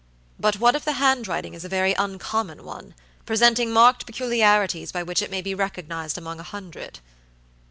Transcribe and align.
"But 0.39 0.59
what 0.59 0.75
if 0.75 0.83
the 0.83 0.93
handwriting 0.93 1.53
is 1.53 1.63
a 1.63 1.69
very 1.69 1.93
uncommon 1.93 2.63
one, 2.63 2.95
presenting 3.27 3.69
marked 3.71 4.07
peculiarities 4.07 4.91
by 4.91 5.03
which 5.03 5.21
it 5.21 5.29
may 5.29 5.43
be 5.43 5.53
recognized 5.53 6.17
among 6.17 6.39
a 6.39 6.49
hundred?" 6.49 7.01